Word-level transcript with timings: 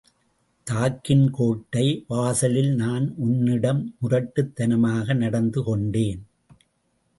தாக்கின் 0.71 1.29
கோட்டை 1.31 2.05
வாசலில் 2.07 2.75
நான் 2.75 3.13
உன்னிடம் 3.17 3.95
முரட்டுத் 3.99 4.55
தனமாக 4.55 5.13
நடந்து 5.13 5.63
கொண்டேன். 5.63 6.27